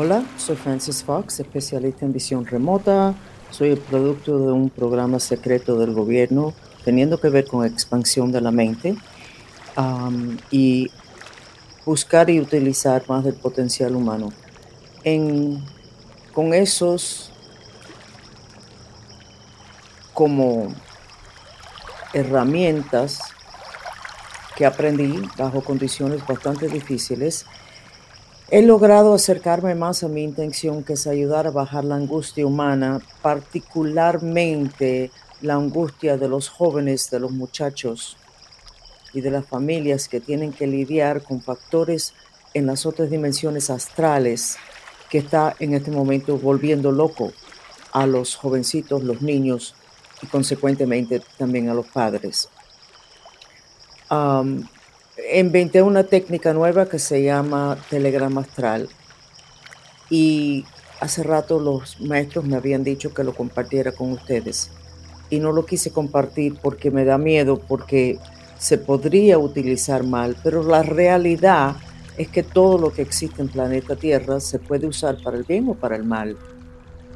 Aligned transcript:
Hola, 0.00 0.22
soy 0.36 0.54
Francis 0.54 1.02
Fox, 1.02 1.40
especialista 1.40 2.04
en 2.04 2.12
visión 2.12 2.46
remota. 2.46 3.16
Soy 3.50 3.70
el 3.70 3.78
producto 3.78 4.38
de 4.38 4.52
un 4.52 4.70
programa 4.70 5.18
secreto 5.18 5.76
del 5.76 5.92
gobierno 5.92 6.54
teniendo 6.84 7.18
que 7.18 7.30
ver 7.30 7.48
con 7.48 7.66
expansión 7.66 8.30
de 8.30 8.40
la 8.40 8.52
mente 8.52 8.94
y 10.52 10.88
buscar 11.84 12.30
y 12.30 12.38
utilizar 12.38 13.02
más 13.08 13.24
del 13.24 13.34
potencial 13.34 13.96
humano. 13.96 14.32
En, 15.02 15.64
con 16.32 16.54
esos 16.54 17.32
como 20.14 20.72
herramientas 22.12 23.18
que 24.54 24.64
aprendí 24.64 25.20
bajo 25.36 25.60
condiciones 25.60 26.24
bastante 26.24 26.68
difíciles, 26.68 27.46
he 28.50 28.62
logrado 28.62 29.12
acercarme 29.12 29.74
más 29.74 30.02
a 30.02 30.08
mi 30.08 30.22
intención, 30.22 30.82
que 30.82 30.94
es 30.94 31.06
ayudar 31.06 31.46
a 31.46 31.50
bajar 31.50 31.84
la 31.84 31.96
angustia 31.96 32.46
humana, 32.46 33.02
particularmente 33.20 35.10
la 35.42 35.54
angustia 35.54 36.16
de 36.16 36.28
los 36.28 36.48
jóvenes, 36.48 37.10
de 37.10 37.20
los 37.20 37.30
muchachos 37.30 38.16
y 39.12 39.20
de 39.20 39.30
las 39.30 39.46
familias 39.46 40.08
que 40.08 40.20
tienen 40.20 40.52
que 40.52 40.66
lidiar 40.66 41.22
con 41.22 41.42
factores 41.42 42.14
en 42.54 42.66
las 42.66 42.86
otras 42.86 43.10
dimensiones 43.10 43.68
astrales 43.68 44.56
que 45.10 45.18
está 45.18 45.54
en 45.58 45.74
este 45.74 45.90
momento 45.90 46.38
volviendo 46.38 46.90
loco 46.90 47.32
a 47.92 48.06
los 48.06 48.34
jovencitos, 48.34 49.02
los 49.02 49.20
niños 49.20 49.74
y 50.22 50.26
consecuentemente 50.26 51.20
también 51.36 51.68
a 51.68 51.74
los 51.74 51.86
padres. 51.86 52.48
Inventé 55.32 55.82
una 55.82 56.04
técnica 56.04 56.52
nueva 56.52 56.88
que 56.88 56.98
se 56.98 57.22
llama 57.22 57.78
telegrama 57.90 58.42
astral 58.42 58.88
y 60.10 60.64
hace 61.00 61.22
rato 61.22 61.58
los 61.58 62.00
maestros 62.00 62.44
me 62.44 62.56
habían 62.56 62.84
dicho 62.84 63.12
que 63.12 63.24
lo 63.24 63.34
compartiera 63.34 63.92
con 63.92 64.12
ustedes 64.12 64.70
y 65.30 65.40
no 65.40 65.52
lo 65.52 65.66
quise 65.66 65.90
compartir 65.90 66.56
porque 66.62 66.90
me 66.90 67.04
da 67.04 67.18
miedo, 67.18 67.60
porque 67.60 68.18
se 68.58 68.78
podría 68.78 69.38
utilizar 69.38 70.04
mal, 70.04 70.36
pero 70.42 70.62
la 70.62 70.82
realidad 70.82 71.76
es 72.16 72.28
que 72.28 72.42
todo 72.42 72.78
lo 72.78 72.92
que 72.92 73.02
existe 73.02 73.42
en 73.42 73.48
planeta 73.48 73.94
Tierra 73.94 74.40
se 74.40 74.58
puede 74.58 74.86
usar 74.86 75.22
para 75.22 75.36
el 75.36 75.44
bien 75.44 75.68
o 75.68 75.74
para 75.74 75.96
el 75.96 76.04
mal. 76.04 76.36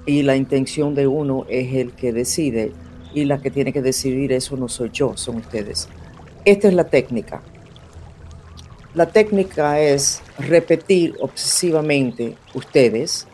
Y 0.06 0.22
la 0.22 0.36
intención 0.36 0.94
de 0.94 1.06
uno 1.06 1.44
es 1.48 1.74
el 1.74 1.92
que 1.92 2.12
decide 2.12 2.72
y 3.14 3.24
la 3.24 3.40
que 3.40 3.50
tiene 3.50 3.72
que 3.72 3.82
decidir 3.82 4.32
eso 4.32 4.56
no 4.56 4.68
soy 4.68 4.90
yo, 4.92 5.16
son 5.16 5.36
ustedes. 5.36 5.88
Esta 6.44 6.68
es 6.68 6.74
la 6.74 6.84
técnica. 6.84 7.42
La 8.94 9.06
técnica 9.06 9.80
es 9.80 10.20
repetir 10.38 11.16
obsesivamente 11.20 12.36
ustedes, 12.52 13.26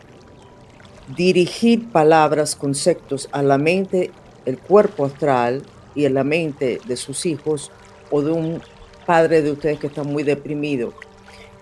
dirigir 1.17 1.91
palabras, 1.91 2.55
conceptos 2.55 3.27
a 3.33 3.41
la 3.41 3.57
mente 3.57 4.11
el 4.45 4.57
cuerpo 4.57 5.03
astral 5.03 5.63
y 5.95 6.05
en 6.05 6.13
la 6.13 6.23
mente 6.23 6.79
de 6.85 6.95
sus 6.95 7.25
hijos 7.25 7.71
o 8.09 8.21
de 8.21 8.31
un 8.31 8.61
padre 9.05 9.41
de 9.41 9.51
ustedes 9.51 9.79
que 9.79 9.87
está 9.87 10.03
muy 10.03 10.23
deprimido. 10.23 10.93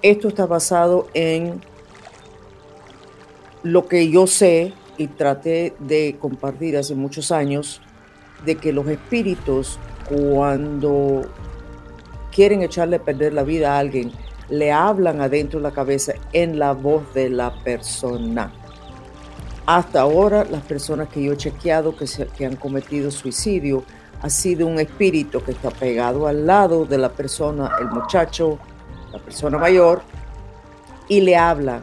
Esto 0.03 0.27
está 0.27 0.45
basado 0.45 1.07
en 1.15 1.59
lo 3.63 3.87
que 3.87 4.11
yo 4.11 4.27
sé 4.27 4.73
y 4.97 5.07
traté 5.07 5.73
de 5.79 6.17
compartir 6.19 6.77
hace 6.77 6.93
muchos 6.93 7.31
años, 7.31 7.81
de 8.45 8.55
que 8.55 8.71
los 8.71 8.87
espíritus 8.87 9.79
cuando 10.07 11.23
quieren 12.37 12.61
echarle 12.61 12.97
a 12.97 13.01
perder 13.01 13.33
la 13.33 13.41
vida 13.41 13.73
a 13.73 13.79
alguien, 13.79 14.11
le 14.47 14.71
hablan 14.71 15.21
adentro 15.21 15.59
de 15.59 15.63
la 15.63 15.71
cabeza 15.71 16.13
en 16.33 16.59
la 16.59 16.73
voz 16.73 17.11
de 17.15 17.31
la 17.31 17.51
persona. 17.63 18.53
Hasta 19.65 20.01
ahora, 20.01 20.45
las 20.45 20.61
personas 20.61 21.09
que 21.09 21.23
yo 21.23 21.33
he 21.33 21.37
chequeado 21.37 21.95
que, 21.95 22.05
que 22.37 22.45
han 22.45 22.55
cometido 22.55 23.09
suicidio 23.09 23.83
ha 24.21 24.29
sido 24.29 24.67
un 24.67 24.79
espíritu 24.79 25.41
que 25.41 25.49
está 25.49 25.71
pegado 25.71 26.27
al 26.27 26.45
lado 26.45 26.85
de 26.85 26.99
la 26.99 27.09
persona, 27.09 27.71
el 27.79 27.87
muchacho, 27.87 28.59
la 29.11 29.17
persona 29.17 29.57
mayor, 29.57 30.03
y 31.07 31.21
le 31.21 31.35
habla. 31.35 31.81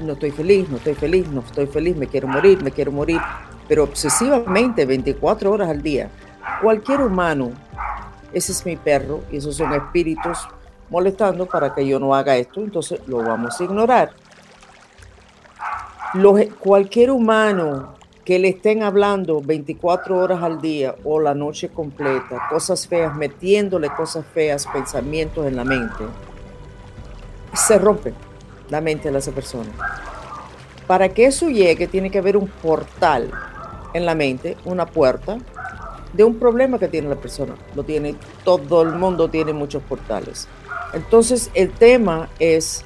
No 0.00 0.12
estoy 0.12 0.30
feliz, 0.30 0.68
no 0.68 0.76
estoy 0.76 0.94
feliz, 0.94 1.26
no 1.28 1.40
estoy 1.40 1.68
feliz, 1.68 1.96
me 1.96 2.06
quiero 2.06 2.28
morir, 2.28 2.62
me 2.62 2.70
quiero 2.70 2.92
morir, 2.92 3.22
pero 3.66 3.84
obsesivamente 3.84 4.84
24 4.84 5.50
horas 5.50 5.70
al 5.70 5.80
día. 5.80 6.10
Cualquier 6.60 7.00
humano, 7.00 7.52
ese 8.36 8.52
es 8.52 8.66
mi 8.66 8.76
perro 8.76 9.22
y 9.32 9.38
esos 9.38 9.56
son 9.56 9.72
espíritus 9.72 10.46
molestando 10.90 11.46
para 11.46 11.74
que 11.74 11.86
yo 11.86 11.98
no 11.98 12.14
haga 12.14 12.36
esto, 12.36 12.60
entonces 12.60 13.00
lo 13.06 13.18
vamos 13.18 13.58
a 13.58 13.64
ignorar 13.64 14.12
cualquier 16.60 17.10
humano 17.10 17.94
que 18.24 18.38
le 18.38 18.48
estén 18.48 18.82
hablando 18.82 19.40
24 19.40 20.16
horas 20.16 20.42
al 20.42 20.60
día 20.60 20.94
o 21.04 21.20
la 21.20 21.34
noche 21.34 21.68
completa, 21.68 22.48
cosas 22.50 22.86
feas, 22.86 23.14
metiéndole 23.14 23.88
cosas 23.90 24.24
feas, 24.34 24.66
pensamientos 24.66 25.46
en 25.46 25.56
la 25.56 25.64
mente, 25.64 26.04
se 27.54 27.78
rompe 27.78 28.12
la 28.68 28.80
mente 28.80 29.10
de 29.10 29.18
esa 29.18 29.32
persona. 29.32 29.70
Para 30.86 31.08
que 31.08 31.26
eso 31.26 31.48
llegue, 31.48 31.86
tiene 31.86 32.10
que 32.10 32.18
haber 32.18 32.36
un 32.36 32.48
portal 32.48 33.30
en 33.94 34.04
la 34.04 34.14
mente, 34.14 34.56
una 34.64 34.86
puerta 34.86 35.38
de 36.16 36.24
un 36.24 36.38
problema 36.38 36.78
que 36.78 36.88
tiene 36.88 37.08
la 37.08 37.16
persona. 37.16 37.54
Lo 37.74 37.84
tiene 37.84 38.14
todo 38.44 38.82
el 38.82 38.92
mundo, 38.92 39.28
tiene 39.28 39.52
muchos 39.52 39.82
portales. 39.82 40.48
Entonces, 40.92 41.50
el 41.54 41.70
tema 41.72 42.28
es 42.38 42.84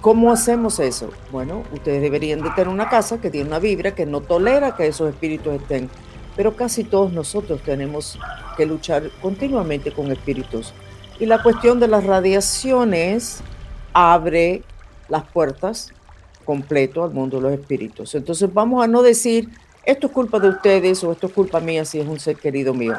¿Cómo 0.00 0.30
hacemos 0.30 0.78
eso? 0.78 1.10
Bueno, 1.32 1.64
ustedes 1.72 2.00
deberían 2.00 2.40
de 2.40 2.50
tener 2.50 2.68
una 2.68 2.88
casa 2.88 3.20
que 3.20 3.30
tiene 3.30 3.48
una 3.48 3.58
vibra 3.58 3.96
que 3.96 4.06
no 4.06 4.20
tolera 4.20 4.76
que 4.76 4.86
esos 4.86 5.10
espíritus 5.10 5.54
estén, 5.54 5.90
pero 6.36 6.54
casi 6.54 6.84
todos 6.84 7.12
nosotros 7.12 7.60
tenemos 7.62 8.16
que 8.56 8.64
luchar 8.64 9.10
continuamente 9.20 9.90
con 9.90 10.12
espíritus. 10.12 10.72
Y 11.18 11.26
la 11.26 11.42
cuestión 11.42 11.80
de 11.80 11.88
las 11.88 12.04
radiaciones 12.04 13.40
abre 13.92 14.62
las 15.08 15.24
puertas 15.24 15.92
completo 16.44 17.02
al 17.02 17.10
mundo 17.10 17.38
de 17.38 17.42
los 17.42 17.52
espíritus. 17.58 18.14
Entonces 18.14 18.54
vamos 18.54 18.84
a 18.84 18.86
no 18.86 19.02
decir, 19.02 19.48
esto 19.88 20.06
es 20.06 20.12
culpa 20.12 20.38
de 20.38 20.48
ustedes 20.50 21.02
o 21.02 21.12
esto 21.12 21.26
es 21.26 21.32
culpa 21.32 21.60
mía 21.60 21.84
si 21.84 21.98
es 21.98 22.06
un 22.06 22.20
ser 22.20 22.36
querido 22.36 22.74
mío. 22.74 22.94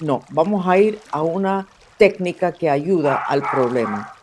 No, 0.00 0.22
vamos 0.30 0.66
a 0.66 0.76
ir 0.78 0.98
a 1.10 1.22
una 1.22 1.66
técnica 1.96 2.52
que 2.52 2.68
ayuda 2.68 3.14
al 3.14 3.42
problema. 3.42 4.14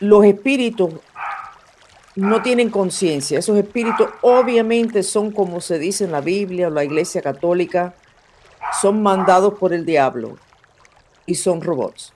los 0.00 0.24
espíritus 0.24 0.94
no 2.16 2.42
tienen 2.42 2.70
conciencia. 2.70 3.38
Esos 3.38 3.56
espíritus 3.56 4.08
obviamente 4.22 5.02
son 5.02 5.30
como 5.30 5.60
se 5.60 5.78
dice 5.78 6.04
en 6.04 6.12
la 6.12 6.20
Biblia 6.20 6.68
o 6.68 6.70
la 6.70 6.84
Iglesia 6.84 7.22
Católica, 7.22 7.94
son 8.80 9.02
mandados 9.02 9.54
por 9.54 9.72
el 9.72 9.84
diablo 9.84 10.36
y 11.26 11.34
son 11.34 11.60
robots. 11.60 12.12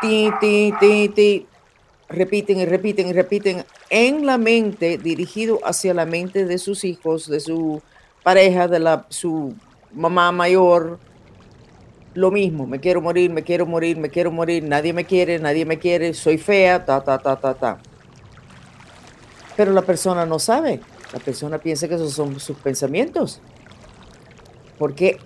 Ti, 0.00 0.30
ti, 0.40 0.74
ti, 0.78 1.08
ti. 1.08 1.46
Repiten 2.08 2.58
y 2.58 2.66
repiten 2.66 3.08
y 3.08 3.12
repiten 3.12 3.64
en 3.90 4.26
la 4.26 4.38
mente, 4.38 4.98
dirigido 4.98 5.60
hacia 5.64 5.94
la 5.94 6.06
mente 6.06 6.44
de 6.44 6.58
sus 6.58 6.84
hijos, 6.84 7.28
de 7.28 7.40
su 7.40 7.82
pareja, 8.22 8.68
de 8.68 8.78
la, 8.78 9.06
su 9.08 9.54
mamá 9.92 10.32
mayor, 10.32 10.98
lo 12.14 12.30
mismo, 12.30 12.66
me 12.66 12.80
quiero 12.80 13.00
morir, 13.00 13.30
me 13.30 13.42
quiero 13.42 13.66
morir, 13.66 13.96
me 13.96 14.08
quiero 14.08 14.30
morir, 14.30 14.62
nadie 14.62 14.92
me 14.92 15.04
quiere, 15.04 15.38
nadie 15.38 15.64
me 15.64 15.78
quiere, 15.78 16.14
soy 16.14 16.38
fea, 16.38 16.84
ta, 16.84 17.02
ta, 17.02 17.18
ta, 17.18 17.36
ta, 17.36 17.54
ta. 17.54 17.78
Pero 19.56 19.72
la 19.72 19.82
persona 19.82 20.24
no 20.24 20.38
sabe, 20.38 20.80
la 21.12 21.18
persona 21.18 21.58
piensa 21.58 21.88
que 21.88 21.94
esos 21.96 22.12
son 22.12 22.38
sus 22.38 22.56
pensamientos. 22.58 23.40
Porque 24.78 25.18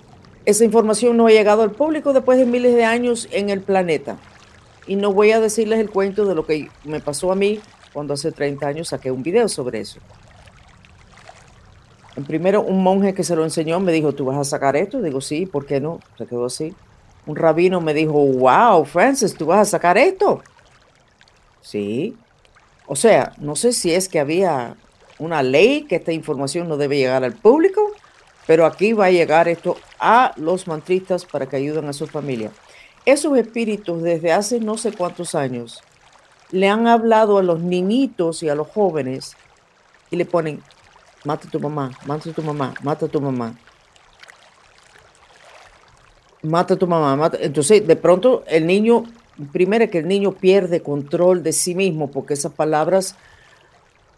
esa 0.45 0.65
información 0.65 1.17
no 1.17 1.27
ha 1.27 1.31
llegado 1.31 1.63
al 1.63 1.73
público 1.73 2.13
después 2.13 2.39
de 2.39 2.47
miles 2.47 2.75
de 2.75 2.85
años 2.85 3.29
en 3.33 3.51
el 3.51 3.61
planeta. 3.61 4.17
Y 4.89 4.97
no 4.97 5.13
voy 5.13 5.31
a 5.31 5.39
decirles 5.39 5.79
el 5.79 5.91
cuento 5.91 6.25
de 6.25 6.35
lo 6.35 6.45
que 6.45 6.71
me 6.83 6.99
pasó 6.99 7.31
a 7.31 7.37
mí 7.37 7.61
cuando 7.93 8.15
hace 8.15 8.33
30 8.33 8.67
años 8.67 8.89
saqué 8.89 9.11
un 9.11 9.23
video 9.23 9.49
sobre 9.49 9.81
eso. 9.81 10.01
En 12.17 12.25
primero, 12.25 12.63
un 12.63 12.83
monje 12.83 13.15
que 13.15 13.23
se 13.23 13.37
lo 13.37 13.45
enseñó 13.45 13.79
me 13.79 13.93
dijo, 13.93 14.13
¿tú 14.13 14.25
vas 14.25 14.39
a 14.39 14.45
sacar 14.45 14.75
esto? 14.77 15.01
Digo, 15.01 15.21
sí, 15.21 15.47
¿por 15.47 15.67
qué 15.67 15.79
no? 15.79 16.01
Se 16.17 16.27
quedó 16.27 16.47
así. 16.47 16.75
Un 17.27 17.37
rabino 17.37 17.81
me 17.81 17.95
dijo, 17.95 18.13
wow, 18.13 18.85
Francis, 18.87 19.35
¿tú 19.35 19.47
vas 19.47 19.61
a 19.61 19.71
sacar 19.71 19.99
esto? 19.99 20.43
Sí. 21.61 22.17
O 22.87 22.97
sea, 22.97 23.35
no 23.37 23.55
sé 23.55 23.73
si 23.75 23.95
es 23.95 24.09
que 24.09 24.19
había 24.19 24.75
una 25.19 25.43
ley 25.43 25.83
que 25.83 25.97
esta 25.97 26.13
información 26.13 26.67
no 26.67 26.79
debe 26.79 26.97
llegar 26.97 27.25
al 27.25 27.35
público, 27.35 27.93
pero 28.47 28.65
aquí 28.65 28.95
va 28.95 29.07
a 29.07 29.11
llegar 29.11 29.47
esto 29.47 29.77
a 30.01 30.33
los 30.37 30.67
mantristas 30.67 31.27
para 31.27 31.47
que 31.47 31.57
ayuden 31.57 31.87
a 31.89 31.93
su 31.93 32.07
familia. 32.07 32.51
Esos 33.09 33.39
espíritus 33.39 34.03
desde 34.03 34.33
hace 34.33 34.61
no 34.61 34.77
sé 34.77 34.93
cuántos 34.93 35.35
años 35.35 35.81
le 36.51 36.69
han 36.69 36.87
hablado 36.87 37.39
a 37.39 37.43
los 37.43 37.59
niñitos 37.59 38.43
y 38.43 38.51
a 38.51 38.55
los 38.55 38.69
jóvenes 38.69 39.35
y 40.11 40.17
le 40.17 40.27
ponen, 40.27 40.63
mata 41.25 41.49
a 41.49 41.51
tu 41.51 41.59
mamá, 41.59 41.91
mata 42.05 42.29
a 42.29 42.33
tu 42.35 42.43
mamá, 42.43 42.75
mata 42.83 43.07
a 43.07 43.09
tu 43.09 43.19
mamá. 43.19 43.55
Mata 46.43 46.75
a 46.75 46.77
tu 46.77 46.87
mamá, 46.87 47.17
mata. 47.17 47.39
Entonces, 47.41 47.87
de 47.87 47.97
pronto 47.97 48.45
el 48.47 48.67
niño 48.67 49.05
primero 49.55 49.89
que 49.89 50.01
el 50.01 50.07
niño 50.07 50.33
pierde 50.33 50.83
control 50.83 51.43
de 51.43 51.55
sí 51.55 51.75
mismo 51.75 52.11
porque 52.11 52.35
esas 52.35 52.53
palabras 52.53 53.15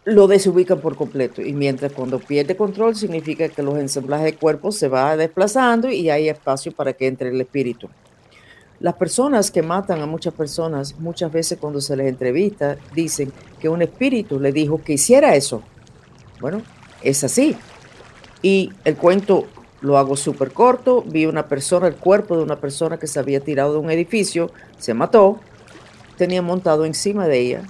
lo 0.03 0.27
desubican 0.27 0.81
por 0.81 0.97
completo. 0.97 1.41
Y 1.41 1.53
mientras 1.53 1.93
cuando 1.93 2.19
pierde 2.19 2.57
control 2.57 2.97
significa 2.97 3.47
que 3.47 3.63
los 3.63 3.77
ensamblajes 3.77 4.25
de 4.25 4.35
cuerpo 4.35 4.73
se 4.73 4.89
va 4.89 5.15
desplazando 5.15 5.89
y 5.89 6.09
hay 6.09 6.27
espacio 6.27 6.73
para 6.73 6.91
que 6.91 7.07
entre 7.07 7.29
el 7.29 7.39
espíritu. 7.39 7.87
Las 8.81 8.95
personas 8.95 9.51
que 9.51 9.61
matan 9.61 10.01
a 10.01 10.07
muchas 10.07 10.33
personas, 10.33 10.99
muchas 10.99 11.31
veces 11.31 11.59
cuando 11.61 11.79
se 11.81 11.95
les 11.95 12.07
entrevista, 12.07 12.77
dicen 12.95 13.31
que 13.59 13.69
un 13.69 13.83
espíritu 13.83 14.39
le 14.39 14.51
dijo 14.51 14.81
que 14.81 14.93
hiciera 14.93 15.35
eso. 15.35 15.61
Bueno, 16.39 16.63
es 17.03 17.23
así. 17.23 17.55
Y 18.41 18.71
el 18.83 18.97
cuento 18.97 19.45
lo 19.81 19.99
hago 19.99 20.17
súper 20.17 20.51
corto. 20.51 21.03
Vi 21.05 21.27
una 21.27 21.47
persona, 21.47 21.85
el 21.85 21.95
cuerpo 21.95 22.35
de 22.35 22.41
una 22.41 22.55
persona 22.55 22.97
que 22.97 23.05
se 23.05 23.19
había 23.19 23.39
tirado 23.39 23.73
de 23.73 23.79
un 23.79 23.91
edificio, 23.91 24.51
se 24.79 24.95
mató, 24.95 25.39
tenía 26.17 26.41
montado 26.41 26.83
encima 26.83 27.27
de 27.27 27.39
ella, 27.39 27.63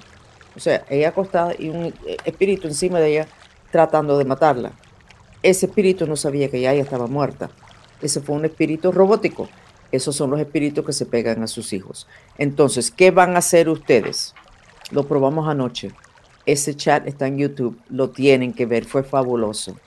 o 0.55 0.61
sea, 0.61 0.85
ella 0.89 1.09
acostada 1.09 1.53
y 1.57 1.67
un 1.69 1.93
espíritu 2.23 2.67
encima 2.67 2.99
de 2.99 3.11
ella 3.11 3.27
tratando 3.69 4.17
de 4.17 4.23
matarla. 4.23 4.71
Ese 5.43 5.65
espíritu 5.65 6.07
no 6.07 6.15
sabía 6.15 6.49
que 6.49 6.59
ella 6.59 6.73
estaba 6.73 7.07
muerta. 7.07 7.49
Ese 8.01 8.21
fue 8.21 8.35
un 8.35 8.45
espíritu 8.45 8.93
robótico. 8.93 9.49
Esos 9.91 10.15
son 10.15 10.29
los 10.29 10.39
espíritus 10.39 10.85
que 10.85 10.93
se 10.93 11.05
pegan 11.05 11.43
a 11.43 11.47
sus 11.47 11.73
hijos. 11.73 12.07
Entonces, 12.37 12.91
¿qué 12.91 13.11
van 13.11 13.35
a 13.35 13.39
hacer 13.39 13.69
ustedes? 13.69 14.33
Lo 14.91 15.07
probamos 15.07 15.47
anoche. 15.49 15.91
Ese 16.45 16.75
chat 16.75 17.07
está 17.07 17.27
en 17.27 17.37
YouTube. 17.37 17.79
Lo 17.89 18.09
tienen 18.09 18.53
que 18.53 18.65
ver. 18.65 18.85
Fue 18.85 19.03
fabuloso. 19.03 19.77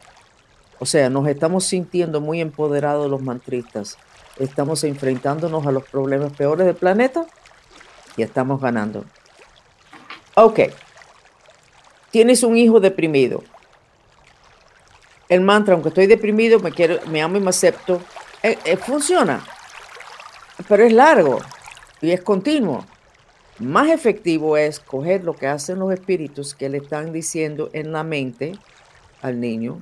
O 0.78 0.86
sea, 0.86 1.08
nos 1.08 1.26
estamos 1.28 1.64
sintiendo 1.64 2.20
muy 2.20 2.40
empoderados 2.40 3.10
los 3.10 3.22
mantristas. 3.22 3.96
Estamos 4.38 4.84
enfrentándonos 4.84 5.66
a 5.66 5.72
los 5.72 5.84
problemas 5.84 6.32
peores 6.32 6.66
del 6.66 6.74
planeta 6.74 7.26
y 8.16 8.22
estamos 8.22 8.60
ganando. 8.60 9.04
Ok. 10.34 10.60
Tienes 12.10 12.42
un 12.42 12.56
hijo 12.56 12.80
deprimido. 12.80 13.42
El 15.28 15.40
mantra, 15.40 15.74
aunque 15.74 15.88
estoy 15.88 16.06
deprimido, 16.06 16.60
me 16.60 16.70
quiero, 16.70 16.98
me 17.06 17.22
amo 17.22 17.38
y 17.38 17.40
me 17.40 17.50
acepto, 17.50 18.00
eh, 18.42 18.58
eh, 18.64 18.76
funciona. 18.76 19.42
Pero 20.68 20.84
es 20.84 20.92
largo 20.92 21.40
y 22.00 22.10
es 22.10 22.22
continuo. 22.22 22.84
Más 23.58 23.88
efectivo 23.88 24.56
es 24.56 24.80
coger 24.80 25.24
lo 25.24 25.34
que 25.34 25.46
hacen 25.46 25.78
los 25.78 25.92
espíritus 25.92 26.54
que 26.54 26.68
le 26.68 26.78
están 26.78 27.12
diciendo 27.12 27.70
en 27.72 27.92
la 27.92 28.02
mente 28.02 28.52
al 29.22 29.40
niño 29.40 29.78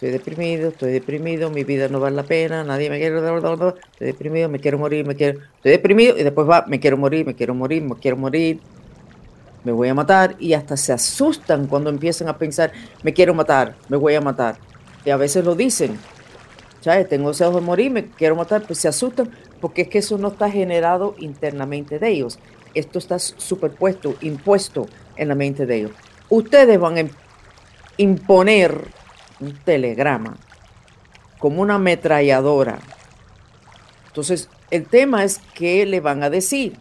estoy 0.00 0.12
deprimido, 0.12 0.70
estoy 0.70 0.92
deprimido, 0.92 1.50
mi 1.50 1.62
vida 1.62 1.88
no 1.88 2.00
vale 2.00 2.16
la 2.16 2.22
pena, 2.22 2.64
nadie 2.64 2.88
me 2.88 2.98
quiere, 2.98 3.18
estoy 3.18 4.06
deprimido, 4.06 4.48
me 4.48 4.58
quiero 4.58 4.78
morir, 4.78 5.06
me 5.06 5.14
quiero, 5.14 5.40
estoy 5.56 5.72
deprimido 5.72 6.16
y 6.16 6.22
después 6.22 6.48
va, 6.48 6.64
me 6.66 6.80
quiero 6.80 6.96
morir, 6.96 7.26
me 7.26 7.34
quiero 7.34 7.54
morir, 7.54 7.82
me 7.82 7.94
quiero 7.96 8.16
morir, 8.16 8.60
me 9.62 9.72
voy 9.72 9.88
a 9.88 9.94
matar 9.94 10.36
y 10.38 10.54
hasta 10.54 10.78
se 10.78 10.94
asustan 10.94 11.66
cuando 11.66 11.90
empiezan 11.90 12.28
a 12.28 12.38
pensar, 12.38 12.72
me 13.02 13.12
quiero 13.12 13.34
matar, 13.34 13.76
me 13.90 13.98
voy 13.98 14.14
a 14.14 14.22
matar. 14.22 14.56
Y 15.04 15.10
a 15.10 15.18
veces 15.18 15.44
lo 15.44 15.54
dicen, 15.54 15.98
¿sabes? 16.80 17.08
Tengo 17.08 17.28
deseos 17.28 17.54
de 17.54 17.60
morir, 17.60 17.90
me 17.90 18.06
quiero 18.06 18.36
matar, 18.36 18.62
pues 18.62 18.78
se 18.78 18.88
asustan 18.88 19.30
porque 19.60 19.82
es 19.82 19.88
que 19.88 19.98
eso 19.98 20.18
no 20.18 20.28
está 20.28 20.50
generado 20.50 21.14
internamente 21.18 21.98
de 21.98 22.08
ellos. 22.08 22.38
Esto 22.74 22.98
está 22.98 23.18
superpuesto, 23.18 24.14
impuesto 24.20 24.86
en 25.16 25.28
la 25.28 25.34
mente 25.34 25.66
de 25.66 25.76
ellos. 25.76 25.92
Ustedes 26.28 26.78
van 26.78 26.98
a 26.98 27.10
imponer 27.96 28.88
un 29.40 29.56
telegrama, 29.58 30.36
como 31.38 31.62
una 31.62 31.74
ametralladora. 31.74 32.78
Entonces, 34.06 34.48
el 34.70 34.86
tema 34.86 35.24
es 35.24 35.40
qué 35.54 35.84
le 35.86 36.00
van 36.00 36.22
a 36.22 36.30
decir. 36.30 36.76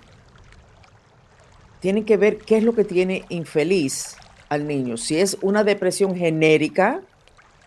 Tienen 1.79 2.05
que 2.05 2.17
ver 2.17 2.37
qué 2.37 2.57
es 2.57 2.63
lo 2.63 2.73
que 2.73 2.83
tiene 2.83 3.25
infeliz 3.29 4.15
al 4.49 4.67
niño. 4.67 4.97
Si 4.97 5.17
es 5.19 5.37
una 5.41 5.63
depresión 5.63 6.15
genérica, 6.15 7.01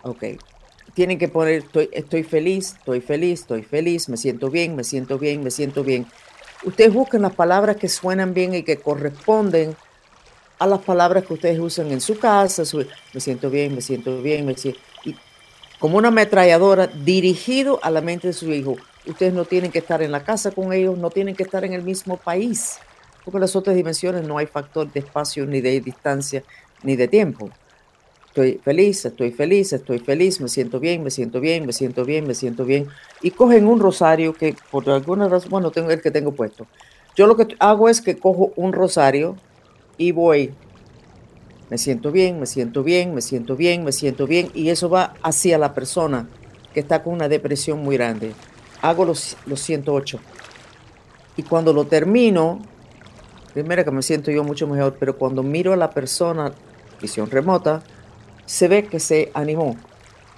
ok. 0.02 0.25
Tienen 0.94 1.19
que 1.19 1.29
poner, 1.29 1.55
estoy, 1.55 1.89
estoy 1.93 2.23
feliz, 2.23 2.75
estoy 2.79 3.00
feliz, 3.00 3.41
estoy 3.41 3.62
feliz, 3.62 4.09
me 4.09 4.17
siento 4.17 4.50
bien, 4.50 4.77
me 4.77 4.85
siento 4.85 5.19
bien, 5.19 5.43
me 5.43 5.50
siento 5.50 5.83
bien. 5.83 6.06
Ustedes 6.65 6.93
buscan 6.93 7.23
las 7.23 7.35
palabras 7.35 7.77
que 7.77 7.89
suenan 7.89 8.35
bien 8.35 8.55
y 8.55 8.62
que 8.62 8.77
corresponden 8.77 9.75
a 10.59 10.67
las 10.67 10.81
palabras 10.81 11.25
que 11.25 11.35
ustedes 11.35 11.59
usan 11.59 11.91
en 11.91 12.00
su 12.00 12.19
casa, 12.19 12.62
me 13.12 13.21
siento 13.21 13.50
bien, 13.50 13.75
me 13.75 13.81
siento 13.81 14.23
bien, 14.23 14.47
me 14.47 14.56
siento, 14.56 14.79
y 15.05 15.17
como 15.81 15.99
una 15.99 16.09
ametralladora 16.09 16.87
dirigido 16.87 17.81
a 17.83 17.91
la 17.91 18.00
mente 18.00 18.29
de 18.29 18.33
su 18.33 18.53
hijo. 18.53 18.77
Ustedes 19.05 19.33
no 19.33 19.44
tienen 19.44 19.73
que 19.73 19.81
estar 19.81 20.00
en 20.03 20.12
la 20.12 20.23
casa 20.23 20.53
con 20.53 20.73
ellos, 20.73 20.97
no 20.97 21.11
tienen 21.11 21.35
que 21.35 21.43
estar 21.43 21.65
en 21.65 21.73
el 21.73 21.83
mismo 21.83 22.17
país, 22.17 22.79
porque 23.25 23.39
en 23.39 23.41
las 23.41 23.56
otras 23.56 23.75
dimensiones 23.75 24.25
no 24.25 24.39
hay 24.39 24.47
factor 24.47 24.93
de 24.93 25.00
espacio, 25.00 25.47
ni 25.47 25.61
de 25.61 25.81
distancia, 25.81 26.44
ni 26.85 26.94
de 26.94 27.09
tiempo. 27.09 27.50
Estoy 28.32 28.58
feliz, 28.64 29.05
estoy 29.05 29.31
feliz, 29.31 29.75
estoy 29.75 29.99
feliz, 29.99 30.40
me 30.40 30.49
siento 30.49 30.81
bien, 30.81 31.02
me 31.02 31.11
siento 31.11 31.38
bien, 31.38 31.67
me 31.67 31.75
siento 31.75 32.02
bien, 32.06 32.26
me 32.26 32.34
siento 32.34 32.64
bien. 32.64 32.88
Y 33.20 33.32
cogen 33.32 33.67
un 33.67 33.79
rosario 33.79 34.32
que 34.32 34.56
por 34.70 34.88
alguna 34.88 35.29
razón, 35.29 35.50
bueno, 35.50 35.70
tengo 35.70 35.90
el 35.90 36.00
que 36.00 36.11
tengo 36.11 36.32
puesto. 36.32 36.67
Yo 37.14 37.26
lo 37.26 37.37
que 37.37 37.55
hago 37.58 37.90
es 37.90 38.00
que 38.00 38.17
cojo 38.17 38.55
un 38.56 38.73
rosario 38.73 39.37
y 39.99 40.12
voy. 40.12 40.55
Me 41.69 41.76
siento 41.76 42.11
bien, 42.11 42.40
me 42.40 42.46
siento 42.46 42.82
bien, 42.82 43.14
me 43.14 43.20
siento 43.20 43.55
bien, 43.55 43.84
me 43.84 43.93
siento 43.93 44.26
bien. 44.26 44.49
Y 44.55 44.70
eso 44.70 44.88
va 44.88 45.12
hacia 45.23 45.58
la 45.58 45.75
persona 45.75 46.26
que 46.73 46.81
está 46.81 47.02
con 47.02 47.12
una 47.12 47.29
depresión 47.29 47.82
muy 47.82 47.99
grande. 47.99 48.32
Hago 48.81 49.05
los, 49.05 49.37
los 49.44 49.61
108. 49.61 50.19
Y 51.37 51.43
cuando 51.43 51.75
lo 51.75 51.84
termino, 51.84 52.62
primero 53.52 53.84
que 53.84 53.90
me 53.90 54.00
siento 54.00 54.31
yo 54.31 54.43
mucho 54.43 54.67
mejor, 54.67 54.96
pero 54.99 55.19
cuando 55.19 55.43
miro 55.43 55.75
a 55.75 55.76
la 55.76 55.90
persona, 55.90 56.55
visión 56.99 57.31
remota, 57.31 57.82
se 58.47 58.69
ve 58.69 58.85
que 58.85 59.00
se 59.00 59.31
animó. 59.35 59.77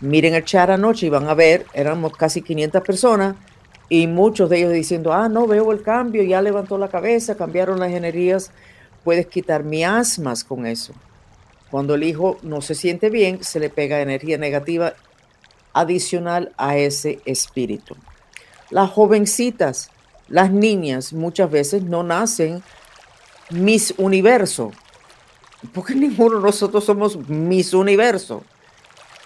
Miren 0.00 0.34
el 0.34 0.44
chat 0.44 0.70
anoche 0.70 1.06
y 1.06 1.10
van 1.10 1.28
a 1.28 1.34
ver, 1.34 1.66
éramos 1.72 2.16
casi 2.16 2.42
500 2.42 2.82
personas 2.82 3.36
y 3.88 4.06
muchos 4.06 4.50
de 4.50 4.58
ellos 4.58 4.72
diciendo, 4.72 5.12
ah, 5.12 5.28
no 5.28 5.46
veo 5.46 5.72
el 5.72 5.82
cambio, 5.82 6.22
ya 6.22 6.42
levantó 6.42 6.78
la 6.78 6.88
cabeza, 6.88 7.36
cambiaron 7.36 7.80
las 7.80 7.92
energías 7.92 8.50
puedes 9.04 9.26
quitar 9.26 9.62
miasmas 9.62 10.42
con 10.42 10.66
eso. 10.66 10.94
Cuando 11.70 11.94
el 11.94 12.02
hijo 12.02 12.38
no 12.42 12.62
se 12.62 12.74
siente 12.74 13.10
bien, 13.10 13.44
se 13.44 13.60
le 13.60 13.68
pega 13.68 14.00
energía 14.00 14.38
negativa 14.38 14.94
adicional 15.72 16.52
a 16.56 16.76
ese 16.76 17.20
espíritu. 17.26 17.96
Las 18.70 18.90
jovencitas, 18.90 19.90
las 20.28 20.50
niñas, 20.50 21.12
muchas 21.12 21.50
veces 21.50 21.82
no 21.82 22.02
nacen 22.02 22.62
mis 23.50 23.94
universo, 23.98 24.72
porque 25.72 25.94
ninguno 25.94 26.36
de 26.36 26.42
nosotros 26.42 26.84
somos 26.84 27.16
mis 27.28 27.72
universo. 27.74 28.42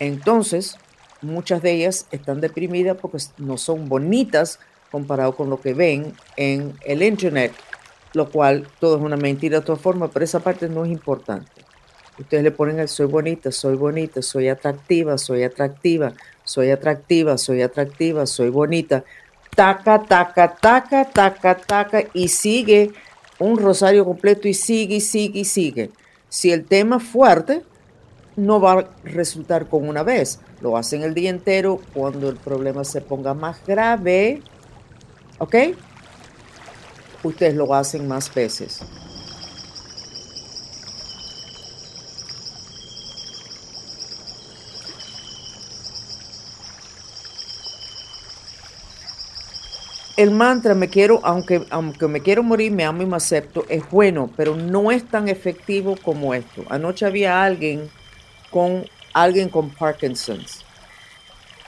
Entonces, 0.00 0.76
muchas 1.22 1.62
de 1.62 1.72
ellas 1.72 2.06
están 2.10 2.40
deprimidas 2.40 2.96
porque 3.00 3.18
no 3.38 3.56
son 3.58 3.88
bonitas 3.88 4.60
comparado 4.90 5.34
con 5.34 5.50
lo 5.50 5.60
que 5.60 5.74
ven 5.74 6.14
en 6.36 6.74
el 6.84 7.02
internet 7.02 7.52
lo 8.12 8.30
cual 8.30 8.66
todo 8.80 8.96
es 8.96 9.02
una 9.02 9.16
mentira 9.16 9.60
de 9.60 9.66
todas 9.66 9.80
formas, 9.80 10.10
pero 10.12 10.24
esa 10.24 10.40
parte 10.40 10.68
no 10.68 10.84
es 10.84 10.90
importante. 10.90 11.50
Ustedes 12.18 12.42
le 12.42 12.50
ponen 12.50 12.80
el 12.80 12.88
soy 12.88 13.06
bonita, 13.06 13.52
soy 13.52 13.76
bonita, 13.76 14.22
soy 14.22 14.48
atractiva, 14.48 15.18
soy 15.18 15.44
atractiva, 15.44 16.12
soy 16.42 16.70
atractiva, 16.70 17.38
soy 17.38 17.62
atractiva, 17.62 18.26
soy 18.26 18.50
bonita. 18.50 19.04
Taca, 19.54 20.02
taca, 20.02 20.56
taca, 20.56 21.04
taca, 21.04 21.56
taca, 21.56 22.04
y 22.12 22.28
sigue 22.28 22.90
un 23.38 23.56
rosario 23.56 24.04
completo 24.04 24.48
y 24.48 24.54
sigue, 24.54 24.96
y 24.96 25.00
sigue, 25.00 25.44
sigue. 25.44 25.90
Si 26.28 26.52
el 26.52 26.64
tema 26.64 26.96
es 26.96 27.02
fuerte, 27.02 27.64
no 28.36 28.60
va 28.60 28.72
a 28.72 28.88
resultar 29.04 29.68
con 29.68 29.88
una 29.88 30.02
vez. 30.02 30.40
Lo 30.60 30.76
hacen 30.76 31.02
el 31.02 31.14
día 31.14 31.30
entero 31.30 31.80
cuando 31.94 32.28
el 32.28 32.36
problema 32.36 32.84
se 32.84 33.00
ponga 33.00 33.34
más 33.34 33.64
grave. 33.66 34.42
¿Ok? 35.38 35.54
ustedes 37.22 37.54
lo 37.54 37.72
hacen 37.74 38.06
más 38.06 38.32
veces. 38.32 38.80
El 50.18 50.32
mantra 50.32 50.74
me 50.74 50.88
quiero, 50.88 51.20
aunque, 51.22 51.64
aunque 51.70 52.08
me 52.08 52.20
quiero 52.20 52.42
morir, 52.42 52.72
me 52.72 52.84
amo 52.84 53.04
y 53.04 53.06
me 53.06 53.14
acepto, 53.14 53.64
es 53.68 53.88
bueno, 53.88 54.28
pero 54.36 54.56
no 54.56 54.90
es 54.90 55.06
tan 55.06 55.28
efectivo 55.28 55.94
como 56.02 56.34
esto. 56.34 56.64
Anoche 56.70 57.06
había 57.06 57.40
alguien 57.40 57.88
con 58.50 58.84
alguien 59.12 59.48
con 59.48 59.70
Parkinson's 59.70 60.64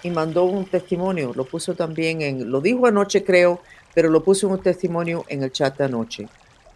y 0.03 0.11
mandó 0.11 0.47
un 0.47 0.65
testimonio, 0.65 1.31
lo 1.33 1.45
puso 1.45 1.77
también 1.77 2.23
en, 2.23 2.51
lo 2.51 2.61
dijo 2.61 2.89
anoche 2.89 3.23
creo, 3.23 3.61
pero 3.95 4.11
lo 4.11 4.25
puso 4.25 4.49
en 4.49 4.55
un 4.55 4.63
testimonio 4.63 5.25
en 5.29 5.45
el 5.45 5.53
chat 5.53 5.81
anoche. 5.81 6.27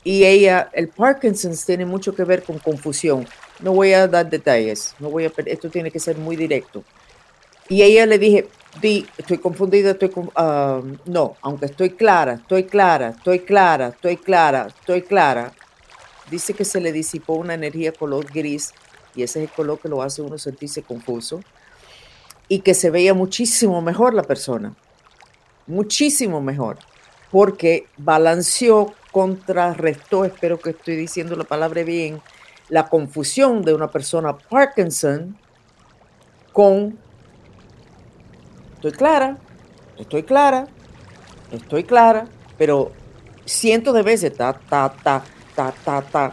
Y 0.04 0.22
ella, 0.22 0.70
el 0.74 0.86
Parkinson's 0.86 1.66
tiene 1.66 1.84
mucho 1.84 2.14
que 2.14 2.22
ver 2.22 2.44
con 2.44 2.60
confusión. 2.60 3.26
No 3.58 3.72
voy 3.72 3.94
a 3.94 4.06
dar 4.06 4.30
detalles, 4.30 4.94
no 5.00 5.10
voy 5.10 5.24
a, 5.24 5.32
esto 5.46 5.68
tiene 5.68 5.90
que 5.90 5.98
ser 5.98 6.18
muy 6.18 6.36
directo. 6.36 6.84
Y 7.68 7.82
ella 7.82 8.06
le 8.06 8.20
dije, 8.20 8.48
Di, 8.80 9.06
estoy 9.16 9.38
confundida, 9.38 9.92
estoy 9.92 10.10
ah, 10.34 10.82
no, 11.06 11.36
aunque 11.42 11.66
estoy 11.66 11.90
clara, 11.90 12.34
estoy 12.34 12.64
clara, 12.64 13.10
estoy 13.10 13.40
clara, 13.40 13.88
estoy 13.88 14.16
clara, 14.16 14.66
estoy 14.66 15.02
clara. 15.02 15.52
Dice 16.30 16.54
que 16.54 16.64
se 16.64 16.80
le 16.80 16.92
disipó 16.92 17.34
una 17.34 17.54
energía 17.54 17.92
color 17.92 18.26
gris 18.32 18.72
y 19.14 19.22
ese 19.22 19.42
es 19.42 19.50
el 19.50 19.54
color 19.54 19.78
que 19.78 19.88
lo 19.88 20.02
hace 20.02 20.22
uno 20.22 20.38
sentirse 20.38 20.82
confuso 20.82 21.40
y 22.48 22.60
que 22.60 22.74
se 22.74 22.90
veía 22.90 23.14
muchísimo 23.14 23.80
mejor 23.80 24.14
la 24.14 24.22
persona, 24.22 24.74
muchísimo 25.66 26.40
mejor, 26.40 26.78
porque 27.30 27.86
balanceó, 27.96 28.92
contrarrestó, 29.12 30.24
espero 30.24 30.58
que 30.58 30.70
estoy 30.70 30.96
diciendo 30.96 31.36
la 31.36 31.44
palabra 31.44 31.82
bien, 31.84 32.20
la 32.68 32.88
confusión 32.88 33.62
de 33.62 33.74
una 33.74 33.90
persona 33.90 34.36
Parkinson 34.36 35.38
con 36.52 36.98
estoy 38.84 38.98
clara, 38.98 39.38
estoy 39.96 40.22
clara, 40.24 40.66
estoy 41.50 41.84
clara, 41.84 42.26
pero 42.58 42.92
cientos 43.46 43.94
de 43.94 44.02
veces, 44.02 44.36
ta, 44.36 44.52
ta, 44.52 44.94
ta, 45.02 45.24
ta, 45.56 45.72
ta, 45.84 46.02
ta. 46.02 46.32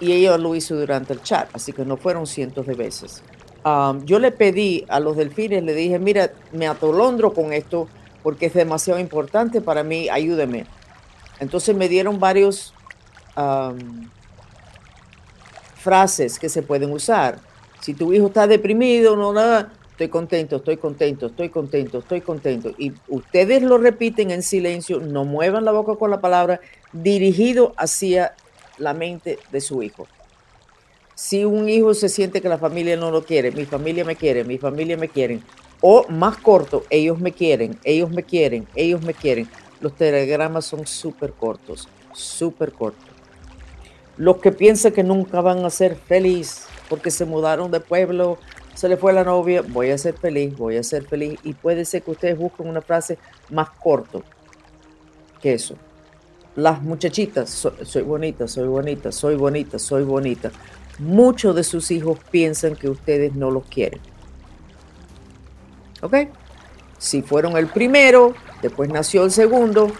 Y 0.00 0.12
ella 0.12 0.38
lo 0.38 0.54
hizo 0.54 0.76
durante 0.76 1.12
el 1.12 1.22
chat, 1.22 1.50
así 1.52 1.74
que 1.74 1.84
no 1.84 1.98
fueron 1.98 2.26
cientos 2.26 2.66
de 2.66 2.74
veces. 2.74 3.22
yo 4.04 4.18
le 4.18 4.32
pedí 4.32 4.86
a 4.88 4.98
los 4.98 5.18
delfines, 5.18 5.62
le 5.62 5.74
dije, 5.74 5.98
mira, 5.98 6.30
me 6.52 6.66
atolondro 6.66 7.34
con 7.34 7.52
esto 7.52 7.86
porque 8.22 8.46
es 8.46 8.54
demasiado 8.54 8.98
importante 8.98 9.60
para 9.60 9.82
mí, 9.82 10.08
ayúdeme. 10.08 10.64
Entonces 11.38 11.76
me 11.76 11.90
dieron 11.90 12.18
varios 12.18 12.72
frases 15.76 16.38
que 16.38 16.48
se 16.48 16.62
pueden 16.62 16.92
usar. 16.92 17.40
Si 17.80 17.92
tu 17.92 18.14
hijo 18.14 18.28
está 18.28 18.46
deprimido, 18.46 19.16
no 19.16 19.34
nada, 19.34 19.70
estoy 19.98 20.10
contento, 20.10 20.56
estoy 20.56 20.76
contento, 20.76 21.26
estoy 21.26 21.48
contento, 21.48 21.98
estoy 21.98 22.20
contento. 22.20 22.70
Y 22.78 22.92
ustedes 23.08 23.64
lo 23.64 23.78
repiten 23.78 24.30
en 24.30 24.44
silencio, 24.44 25.00
no 25.00 25.24
muevan 25.24 25.64
la 25.64 25.72
boca 25.72 25.96
con 25.96 26.12
la 26.12 26.20
palabra, 26.20 26.60
dirigido 26.92 27.74
hacia 27.76 28.36
la 28.76 28.94
mente 28.94 29.40
de 29.50 29.60
su 29.60 29.82
hijo. 29.82 30.06
Si 31.16 31.44
un 31.44 31.68
hijo 31.68 31.94
se 31.94 32.08
siente 32.08 32.40
que 32.40 32.48
la 32.48 32.58
familia 32.58 32.96
no 32.96 33.10
lo 33.10 33.24
quiere, 33.24 33.50
mi 33.50 33.64
familia 33.64 34.04
me 34.04 34.14
quiere, 34.14 34.44
mi 34.44 34.56
familia 34.56 34.96
me 34.96 35.08
quiere, 35.08 35.40
o 35.80 36.06
más 36.08 36.36
corto, 36.36 36.84
ellos 36.90 37.18
me 37.18 37.32
quieren, 37.32 37.76
ellos 37.82 38.08
me 38.08 38.22
quieren, 38.22 38.68
ellos 38.76 39.02
me 39.02 39.14
quieren. 39.14 39.48
Los 39.80 39.96
telegramas 39.96 40.64
son 40.64 40.86
súper 40.86 41.32
cortos, 41.32 41.88
súper 42.12 42.70
cortos. 42.70 43.04
Los 44.16 44.36
que 44.36 44.52
piensan 44.52 44.92
que 44.92 45.02
nunca 45.02 45.40
van 45.40 45.64
a 45.64 45.70
ser 45.70 45.96
feliz 45.96 46.66
porque 46.88 47.10
se 47.10 47.24
mudaron 47.24 47.72
de 47.72 47.80
pueblo 47.80 48.38
se 48.78 48.88
le 48.88 48.96
fue 48.96 49.12
la 49.12 49.24
novia, 49.24 49.64
voy 49.66 49.90
a 49.90 49.98
ser 49.98 50.14
feliz, 50.14 50.56
voy 50.56 50.76
a 50.76 50.84
ser 50.84 51.04
feliz. 51.04 51.36
Y 51.42 51.52
puede 51.52 51.84
ser 51.84 52.00
que 52.00 52.12
ustedes 52.12 52.38
busquen 52.38 52.68
una 52.68 52.80
frase 52.80 53.18
más 53.50 53.70
corto 53.70 54.22
que 55.42 55.52
eso. 55.54 55.74
Las 56.54 56.80
muchachitas, 56.80 57.50
soy 57.82 58.02
bonita, 58.02 58.46
soy 58.46 58.68
bonita, 58.68 59.10
soy 59.10 59.34
bonita, 59.34 59.80
soy 59.80 60.04
bonita. 60.04 60.52
Muchos 61.00 61.56
de 61.56 61.64
sus 61.64 61.90
hijos 61.90 62.20
piensan 62.30 62.76
que 62.76 62.88
ustedes 62.88 63.34
no 63.34 63.50
los 63.50 63.64
quieren. 63.64 64.00
¿Ok? 66.00 66.14
Si 66.98 67.22
fueron 67.22 67.56
el 67.56 67.66
primero, 67.66 68.32
después 68.62 68.90
nació 68.90 69.24
el 69.24 69.32
segundo 69.32 69.90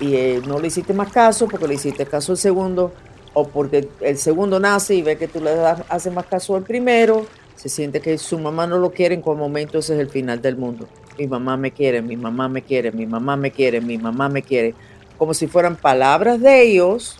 y 0.00 0.16
eh, 0.16 0.42
no 0.46 0.58
le 0.58 0.66
hiciste 0.66 0.92
más 0.92 1.10
caso 1.10 1.48
porque 1.48 1.66
le 1.66 1.76
hiciste 1.76 2.04
caso 2.04 2.32
al 2.32 2.38
segundo, 2.38 2.92
o 3.32 3.48
porque 3.48 3.88
el 4.02 4.18
segundo 4.18 4.60
nace 4.60 4.96
y 4.96 5.00
ve 5.00 5.16
que 5.16 5.28
tú 5.28 5.40
le 5.40 5.54
das, 5.54 5.82
haces 5.88 6.12
más 6.12 6.26
caso 6.26 6.56
al 6.56 6.62
primero, 6.62 7.24
se 7.58 7.68
siente 7.68 8.00
que 8.00 8.16
su 8.18 8.38
mamá 8.38 8.68
no 8.68 8.78
lo 8.78 8.92
quiere, 8.92 9.16
en 9.16 9.20
cualquier 9.20 9.48
momento 9.48 9.78
ese 9.78 9.94
es 9.94 10.00
el 10.00 10.08
final 10.08 10.40
del 10.40 10.56
mundo. 10.56 10.88
Mi 11.18 11.26
mamá 11.26 11.56
me 11.56 11.72
quiere, 11.72 12.00
mi 12.00 12.16
mamá 12.16 12.48
me 12.48 12.62
quiere, 12.62 12.92
mi 12.92 13.04
mamá 13.04 13.36
me 13.36 13.50
quiere, 13.50 13.80
mi 13.80 13.98
mamá 13.98 14.28
me 14.28 14.42
quiere. 14.42 14.76
Como 15.18 15.34
si 15.34 15.48
fueran 15.48 15.74
palabras 15.74 16.40
de 16.40 16.62
ellos 16.62 17.16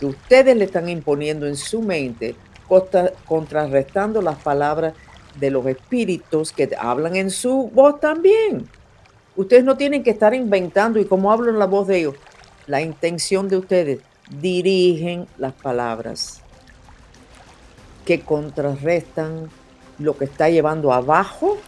que 0.00 0.06
ustedes 0.06 0.56
le 0.56 0.64
están 0.64 0.88
imponiendo 0.88 1.46
en 1.46 1.54
su 1.54 1.80
mente, 1.82 2.34
contrarrestando 3.26 4.20
las 4.20 4.38
palabras 4.38 4.94
de 5.38 5.52
los 5.52 5.64
espíritus 5.66 6.50
que 6.50 6.68
hablan 6.76 7.14
en 7.14 7.30
su 7.30 7.70
voz 7.72 8.00
también. 8.00 8.68
Ustedes 9.36 9.62
no 9.62 9.76
tienen 9.76 10.02
que 10.02 10.10
estar 10.10 10.34
inventando 10.34 10.98
y 10.98 11.04
como 11.04 11.30
hablo 11.30 11.48
en 11.48 11.60
la 11.60 11.66
voz 11.66 11.86
de 11.86 11.98
ellos, 11.98 12.16
la 12.66 12.82
intención 12.82 13.48
de 13.48 13.56
ustedes 13.56 14.00
dirigen 14.40 15.28
las 15.38 15.52
palabras 15.52 16.42
que 18.08 18.20
contrarrestan 18.20 19.50
lo 19.98 20.16
que 20.16 20.24
está 20.24 20.48
llevando 20.48 20.94
abajo 20.94 21.58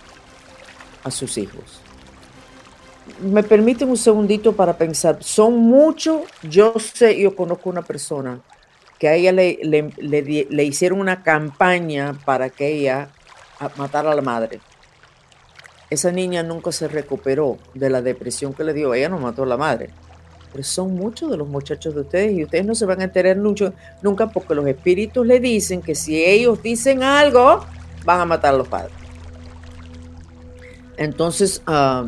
a 1.04 1.10
sus 1.10 1.36
hijos. 1.36 1.82
Me 3.20 3.42
permiten 3.42 3.90
un 3.90 3.98
segundito 3.98 4.54
para 4.54 4.78
pensar. 4.78 5.18
Son 5.20 5.58
muchos, 5.58 6.22
yo 6.42 6.72
sé, 6.78 7.20
yo 7.20 7.36
conozco 7.36 7.68
una 7.68 7.82
persona 7.82 8.40
que 8.98 9.08
a 9.08 9.16
ella 9.16 9.32
le, 9.32 9.58
le, 9.62 10.64
hicieron 10.64 10.98
una 11.00 11.22
campaña 11.22 12.18
para 12.24 12.48
que 12.48 12.68
ella 12.68 13.10
matara 13.76 14.12
a 14.12 14.14
la 14.14 14.22
madre. 14.22 14.60
Esa 15.90 16.10
niña 16.10 16.42
nunca 16.42 16.72
se 16.72 16.88
recuperó 16.88 17.58
de 17.74 17.90
la 17.90 18.00
depresión 18.00 18.54
que 18.54 18.64
le 18.64 18.72
dio. 18.72 18.94
Ella 18.94 19.10
no 19.10 19.18
mató 19.18 19.42
a 19.42 19.46
la 19.46 19.58
madre 19.58 19.90
pero 20.50 20.64
son 20.64 20.94
muchos 20.94 21.30
de 21.30 21.36
los 21.36 21.48
muchachos 21.48 21.94
de 21.94 22.00
ustedes 22.02 22.32
y 22.32 22.44
ustedes 22.44 22.64
no 22.64 22.74
se 22.74 22.86
van 22.86 23.00
a 23.00 23.04
enterar 23.04 23.36
mucho, 23.36 23.72
nunca 24.02 24.28
porque 24.28 24.54
los 24.54 24.66
espíritus 24.66 25.26
le 25.26 25.40
dicen 25.40 25.82
que 25.82 25.94
si 25.94 26.22
ellos 26.22 26.62
dicen 26.62 27.02
algo, 27.02 27.64
van 28.04 28.20
a 28.20 28.24
matar 28.24 28.54
a 28.54 28.58
los 28.58 28.68
padres. 28.68 28.92
Entonces, 30.96 31.62
ah, 31.66 32.06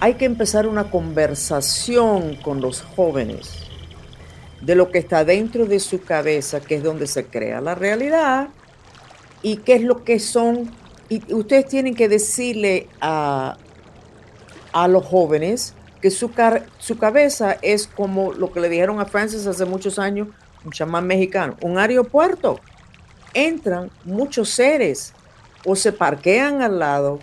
hay 0.00 0.14
que 0.14 0.24
empezar 0.24 0.66
una 0.66 0.90
conversación 0.90 2.36
con 2.36 2.60
los 2.60 2.82
jóvenes 2.82 3.64
de 4.60 4.74
lo 4.74 4.90
que 4.90 4.98
está 4.98 5.24
dentro 5.24 5.66
de 5.66 5.80
su 5.80 6.02
cabeza, 6.02 6.60
que 6.60 6.76
es 6.76 6.82
donde 6.82 7.06
se 7.06 7.26
crea 7.26 7.60
la 7.60 7.74
realidad, 7.74 8.48
y 9.42 9.58
qué 9.58 9.74
es 9.74 9.82
lo 9.82 10.04
que 10.04 10.18
son. 10.18 10.70
Y 11.08 11.32
ustedes 11.32 11.66
tienen 11.66 11.94
que 11.94 12.08
decirle 12.08 12.88
a, 13.00 13.56
a 14.72 14.88
los 14.88 15.04
jóvenes 15.04 15.74
que 16.00 16.10
su, 16.10 16.30
su 16.78 16.98
cabeza 16.98 17.56
es 17.62 17.86
como 17.86 18.32
lo 18.32 18.52
que 18.52 18.60
le 18.60 18.68
dijeron 18.68 19.00
a 19.00 19.06
Francis 19.06 19.46
hace 19.46 19.64
muchos 19.64 19.98
años, 19.98 20.28
un 20.64 20.72
chamán 20.72 21.06
mexicano, 21.06 21.56
un 21.60 21.78
aeropuerto. 21.78 22.60
Entran 23.34 23.90
muchos 24.04 24.50
seres 24.50 25.12
o 25.64 25.76
se 25.76 25.92
parquean 25.92 26.62
al 26.62 26.78
lado 26.78 27.18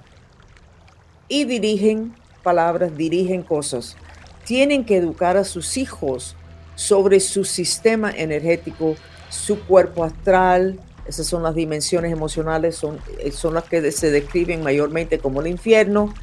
y 1.28 1.46
dirigen 1.46 2.14
palabras, 2.44 2.96
dirigen 2.96 3.44
cosas. 3.44 3.96
Tienen 4.44 4.86
que 4.86 4.98
educar 4.98 5.38
a 5.38 5.44
sus 5.44 5.78
hijos 5.78 6.36
sobre 6.75 7.20
su 7.20 7.46
sistema 7.46 8.12
energético, 8.12 8.96
su 9.30 9.60
cuerpo 9.66 10.04
astral, 10.04 10.80
esas 11.08 11.28
son 11.28 11.44
las 11.44 11.56
dimensiones 11.56 12.12
emocionales, 12.12 12.75
son, 12.75 13.00
son 13.32 13.54
las 13.54 13.64
que 13.66 13.92
se 13.92 14.12
describen 14.12 14.64
mayormente 14.64 15.20
como 15.20 15.42
el 15.42 15.48
infierno, 15.48 16.14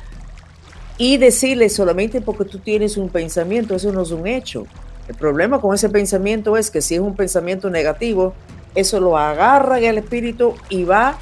y 0.99 1.16
decirle 1.16 1.68
solamente 1.68 2.20
porque 2.20 2.44
tú 2.44 2.58
tienes 2.58 2.96
un 2.96 3.08
pensamiento, 3.08 3.75
eso 3.75 3.92
no 3.92 4.02
es 4.02 4.11
un 4.11 4.26
hecho. 4.26 4.66
El 5.08 5.14
problema 5.16 5.61
con 5.61 5.75
ese 5.75 5.88
pensamiento 5.88 6.56
es 6.56 6.70
que 6.70 6.80
si 6.80 6.94
es 6.94 7.00
un 7.00 7.16
pensamiento 7.16 7.70
negativo, 7.70 8.34
eso 8.75 9.00
lo 9.00 9.18
agarra 9.18 9.78
en 9.78 9.84
el 9.84 9.99
espíritu 9.99 10.54
y 10.68 10.84
va 10.84 11.18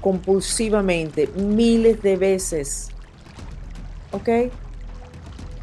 compulsivamente 0.00 1.28
miles 1.36 2.02
de 2.02 2.16
veces. 2.16 2.88
¿Ok? 4.12 4.50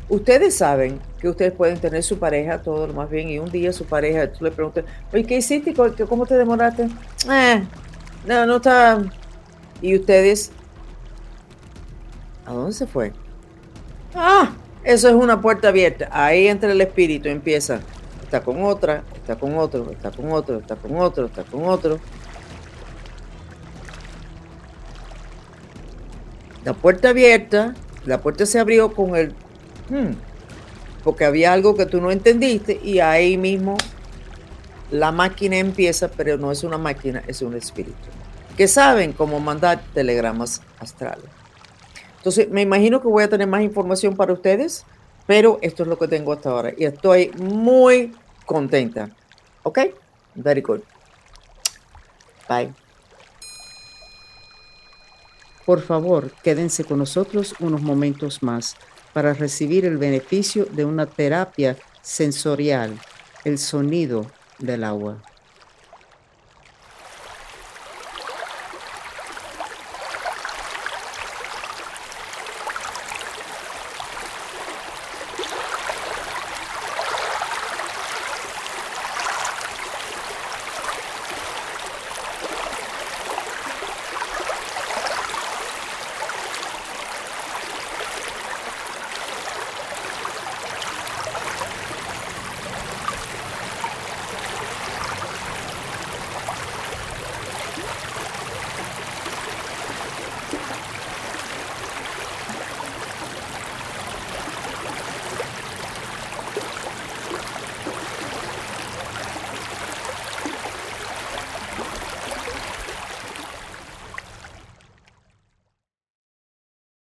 Ustedes 0.09 0.55
saben 0.55 0.99
que 1.19 1.29
ustedes 1.29 1.53
pueden 1.53 1.79
tener 1.79 2.03
su 2.03 2.19
pareja, 2.19 2.61
todo 2.61 2.87
lo 2.87 2.93
más 2.93 3.09
bien, 3.09 3.29
y 3.29 3.39
un 3.39 3.49
día 3.49 3.71
su 3.71 3.85
pareja, 3.85 4.31
tú 4.31 4.43
le 4.43 4.51
preguntas, 4.51 4.83
oye, 5.11 5.23
¿qué 5.23 5.37
hiciste? 5.37 5.73
¿Cómo 5.73 6.25
te 6.25 6.35
demoraste? 6.35 6.89
Eh, 7.31 7.63
no, 8.27 8.45
no 8.45 8.57
está. 8.57 9.01
Y 9.81 9.95
ustedes 9.95 10.51
¿A 12.45 12.53
dónde 12.53 12.73
se 12.73 12.87
fue? 12.87 13.13
Ah, 14.15 14.51
eso 14.83 15.07
es 15.07 15.15
una 15.15 15.41
puerta 15.41 15.69
abierta. 15.69 16.09
Ahí 16.11 16.47
entra 16.47 16.71
el 16.71 16.81
espíritu, 16.81 17.29
empieza. 17.29 17.79
Está 18.23 18.41
con 18.41 18.63
otra, 18.63 19.03
está 19.15 19.35
con 19.35 19.57
otro, 19.57 19.91
está 19.91 20.11
con 20.11 20.31
otro, 20.31 20.57
está 20.57 20.75
con 20.75 20.97
otro, 20.97 21.25
está 21.25 21.43
con 21.43 21.65
otro. 21.65 21.99
La 26.65 26.73
puerta 26.73 27.09
abierta, 27.09 27.75
la 28.05 28.21
puerta 28.21 28.45
se 28.45 28.59
abrió 28.59 28.93
con 28.93 29.15
el... 29.15 29.33
Hmm, 29.89 30.13
porque 31.03 31.25
había 31.25 31.53
algo 31.53 31.75
que 31.75 31.85
tú 31.85 32.01
no 32.01 32.11
entendiste 32.11 32.79
y 32.81 32.99
ahí 32.99 33.37
mismo 33.37 33.77
la 34.91 35.11
máquina 35.11 35.57
empieza, 35.57 36.09
pero 36.09 36.37
no 36.37 36.51
es 36.51 36.63
una 36.63 36.77
máquina, 36.77 37.23
es 37.27 37.41
un 37.41 37.55
espíritu. 37.55 37.97
Que 38.55 38.67
saben 38.67 39.13
cómo 39.13 39.39
mandar 39.39 39.81
telegramas 39.93 40.61
astrales. 40.79 41.42
Entonces, 42.23 42.49
me 42.49 42.61
imagino 42.61 43.01
que 43.01 43.09
voy 43.09 43.21
a 43.21 43.27
tener 43.27 43.49
más 43.49 43.63
información 43.63 44.15
para 44.15 44.31
ustedes, 44.31 44.85
pero 45.27 45.59
esto 45.61 45.83
es 45.83 45.89
lo 45.89 45.99
que 45.99 46.07
tengo 46.07 46.31
hasta 46.31 46.51
ahora 46.51 46.73
y 46.77 46.85
estoy 46.85 47.31
muy 47.37 48.15
contenta. 48.45 49.09
¿Ok? 49.63 49.79
Very 50.33 50.61
good. 50.61 50.79
Bye. 52.47 52.73
Por 55.65 55.81
favor, 55.81 56.31
quédense 56.41 56.85
con 56.85 56.99
nosotros 56.99 57.55
unos 57.59 57.81
momentos 57.81 58.41
más 58.41 58.77
para 59.11 59.33
recibir 59.33 59.83
el 59.83 59.97
beneficio 59.97 60.63
de 60.63 60.85
una 60.85 61.05
terapia 61.05 61.75
sensorial, 62.01 62.97
el 63.43 63.57
sonido 63.57 64.27
del 64.59 64.85
agua. 64.85 65.21